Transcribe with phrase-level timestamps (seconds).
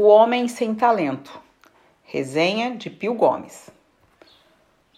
[0.00, 1.40] O Homem Sem Talento.
[2.04, 3.68] Resenha de Pio Gomes.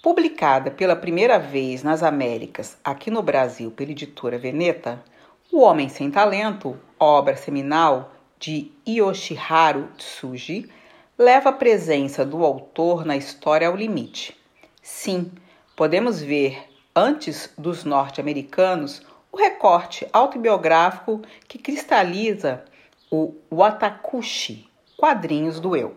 [0.02, 5.02] Publicada pela primeira vez nas Américas, aqui no Brasil, pela editora Veneta,
[5.50, 10.70] O Homem Sem Talento, obra seminal de Yoshiharu Tsuji,
[11.16, 14.36] leva a presença do autor na história ao limite.
[14.82, 15.32] Sim,
[15.74, 16.62] podemos ver,
[16.94, 19.00] antes dos norte-americanos,
[19.32, 22.66] o recorte autobiográfico que cristaliza
[23.10, 24.69] o Watakushi,
[25.00, 25.94] quadrinhos do eu.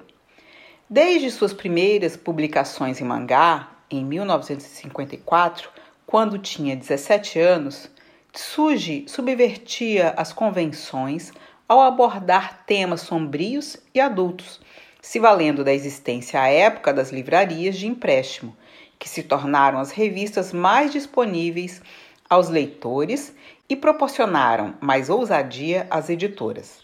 [0.89, 5.70] Desde suas primeiras publicações em mangá, em 1954,
[6.05, 7.91] quando tinha 17 anos,
[8.31, 11.34] Tsuji subvertia as convenções
[11.67, 14.62] ao abordar temas sombrios e adultos,
[15.02, 18.55] se valendo da existência à época das livrarias de empréstimo,
[18.98, 21.81] que se tornaram as revistas mais disponíveis
[22.29, 23.35] aos leitores
[23.67, 26.83] e proporcionaram mais ousadia às editoras.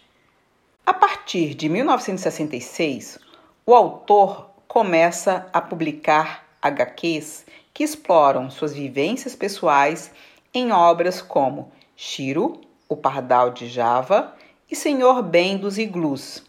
[1.29, 3.19] Partir de 1966,
[3.63, 10.11] o autor começa a publicar HQs que exploram suas vivências pessoais
[10.51, 14.35] em obras como Shiro, o Pardal de Java
[14.71, 16.43] e Senhor Bem dos Iglus.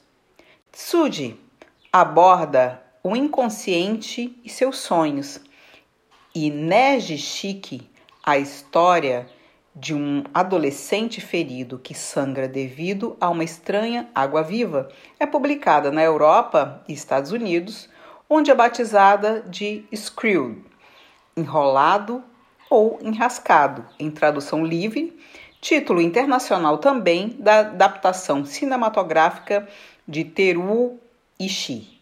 [0.72, 1.38] Tsuji
[1.92, 5.42] aborda o inconsciente e seus sonhos,
[6.34, 7.82] e Neji Shiki,
[8.24, 9.28] a história
[9.74, 16.82] de um adolescente ferido que sangra devido a uma estranha água-viva, é publicada na Europa
[16.88, 17.88] e Estados Unidos,
[18.28, 20.62] onde é batizada de Screwed,
[21.36, 22.22] enrolado
[22.68, 25.18] ou enrascado, em tradução livre,
[25.60, 29.68] título internacional também da adaptação cinematográfica
[30.06, 30.98] de Teru
[31.38, 32.00] Ishii.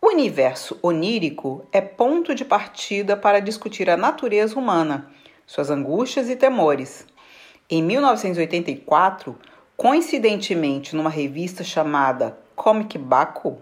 [0.00, 5.10] O universo onírico é ponto de partida para discutir a natureza humana,
[5.46, 7.06] suas angústias e temores.
[7.68, 9.38] Em 1984,
[9.76, 13.60] coincidentemente numa revista chamada Comic Baku,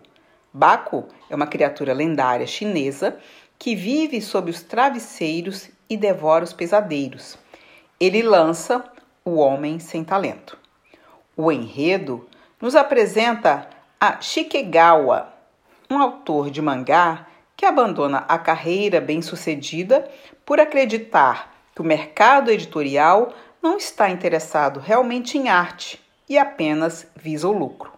[0.52, 3.16] Baku é uma criatura lendária chinesa
[3.56, 7.38] que vive sob os travesseiros e devora os pesadeiros.
[8.00, 8.84] Ele lança
[9.24, 10.58] O Homem Sem Talento.
[11.36, 12.28] O enredo
[12.60, 13.68] nos apresenta
[14.00, 15.32] a Shikegawa,
[15.88, 17.26] um autor de mangá
[17.56, 20.10] que abandona a carreira bem-sucedida
[20.44, 23.32] por acreditar que o mercado editorial
[23.62, 27.92] não está interessado realmente em arte e apenas visa o lucro.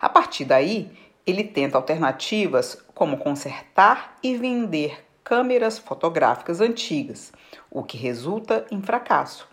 [0.00, 0.90] A partir daí,
[1.26, 7.32] ele tenta alternativas como consertar e vender câmeras fotográficas antigas,
[7.70, 9.48] o que resulta em fracasso.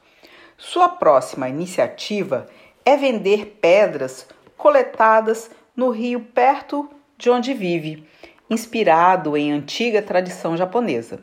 [0.56, 2.47] Sua próxima iniciativa
[2.86, 6.88] é vender pedras coletadas no rio perto
[7.18, 8.08] de onde vive,
[8.50, 11.22] inspirado em antiga tradição japonesa.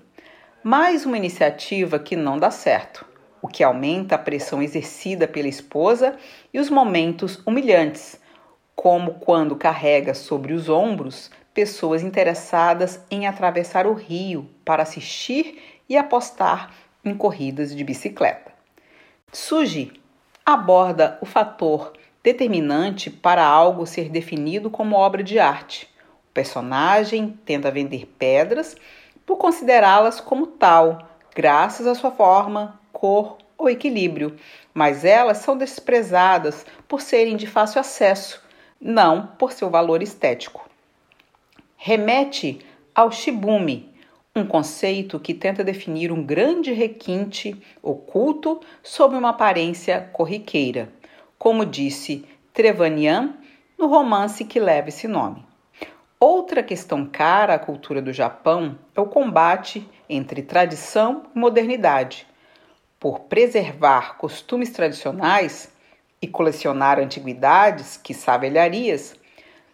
[0.63, 3.07] Mais uma iniciativa que não dá certo,
[3.41, 6.19] o que aumenta a pressão exercida pela esposa
[6.53, 8.21] e os momentos humilhantes,
[8.77, 15.97] como quando carrega sobre os ombros pessoas interessadas em atravessar o rio para assistir e
[15.97, 18.53] apostar em corridas de bicicleta.
[19.33, 19.95] Tsuji
[20.45, 25.89] aborda o fator determinante para algo ser definido como obra de arte.
[26.29, 28.77] O personagem tenta vender pedras
[29.31, 34.35] por considerá-las como tal, graças à sua forma, cor ou equilíbrio,
[34.75, 38.43] mas elas são desprezadas por serem de fácil acesso
[38.81, 40.69] não por seu valor estético.
[41.77, 42.59] Remete
[42.93, 43.95] ao shibumi,
[44.35, 50.93] um conceito que tenta definir um grande requinte oculto sob uma aparência corriqueira,
[51.39, 53.37] como disse Trevanian
[53.79, 55.50] no romance que leva esse nome.
[56.21, 62.27] Outra questão cara à cultura do Japão é o combate entre tradição e modernidade.
[62.99, 65.73] Por preservar costumes tradicionais,
[66.23, 69.15] e colecionar antiguidades, que velharias,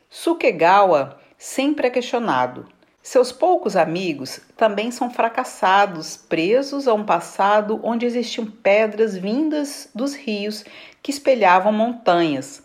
[0.08, 2.66] Sukegawa sempre é questionado.
[3.02, 10.14] Seus poucos amigos também são fracassados, presos a um passado onde existiam pedras vindas dos
[10.14, 10.64] rios
[11.02, 12.62] que espelhavam montanhas,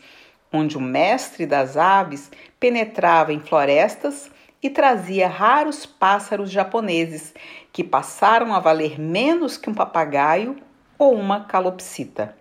[0.52, 4.30] onde o mestre das aves penetrava em florestas
[4.62, 7.34] e trazia raros pássaros japoneses
[7.72, 10.58] que passaram a valer menos que um papagaio
[11.00, 12.36] ou uma calopsita.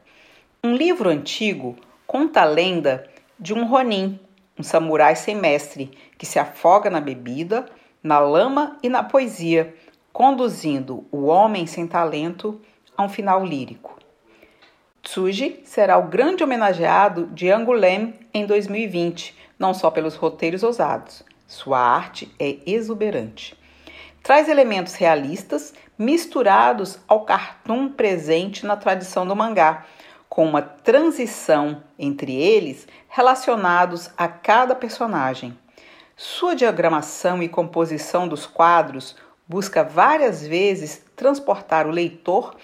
[0.62, 1.76] Um livro antigo
[2.06, 3.08] conta a lenda
[3.38, 4.18] de um Ronin,
[4.58, 7.66] um samurai sem mestre, que se afoga na bebida,
[8.02, 9.74] na lama e na poesia,
[10.12, 12.60] conduzindo o homem sem talento
[12.96, 13.99] a um final lírico.
[15.02, 21.22] Tsuji será o grande homenageado de Angoulême em 2020, não só pelos roteiros ousados.
[21.46, 23.58] Sua arte é exuberante.
[24.22, 29.86] Traz elementos realistas misturados ao cartoon presente na tradição do mangá,
[30.28, 35.58] com uma transição entre eles relacionados a cada personagem.
[36.14, 39.16] Sua diagramação e composição dos quadros
[39.48, 42.54] busca várias vezes transportar o leitor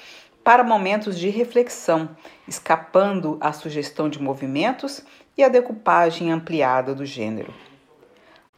[0.46, 2.10] para momentos de reflexão,
[2.46, 5.02] escapando à sugestão de movimentos
[5.36, 7.52] e à decupagem ampliada do gênero.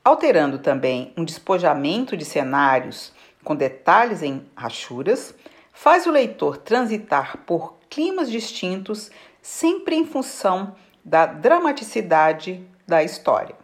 [0.04, 5.34] Alterando também um despojamento de cenários com detalhes em rachuras,
[5.72, 13.56] faz o leitor transitar por climas distintos, sempre em função da dramaticidade da história.